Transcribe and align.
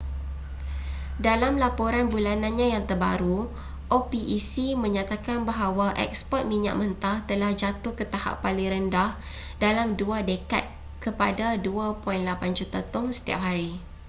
dalam 1.27 1.53
laporan 1.63 2.05
bulanannya 2.13 2.67
yang 2.75 2.85
terbaru 2.89 3.39
opec 3.99 4.55
menyatakan 4.83 5.39
bahawa 5.49 5.87
eksport 6.05 6.43
minyak 6.51 6.73
mentah 6.81 7.17
telah 7.29 7.51
jatuh 7.61 7.93
ke 7.99 8.05
tahap 8.13 8.35
paling 8.43 8.69
rendah 8.73 9.09
dalam 9.63 9.87
dua 10.01 10.17
dekad 10.29 10.65
kepada 11.05 11.47
2.8 11.61 12.01
juta 12.59 12.79
tong 12.93 13.07
setiap 13.17 13.39
hari 13.47 13.73